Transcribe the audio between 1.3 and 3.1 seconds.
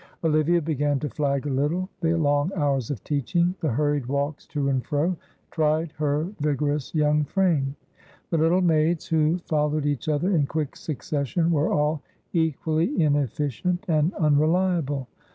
a little, the long hours of